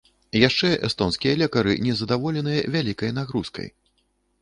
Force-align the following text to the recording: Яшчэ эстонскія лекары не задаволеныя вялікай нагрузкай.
Яшчэ 0.47 0.69
эстонскія 0.87 1.33
лекары 1.43 1.77
не 1.89 1.93
задаволеныя 2.01 2.67
вялікай 2.75 3.17
нагрузкай. 3.23 3.75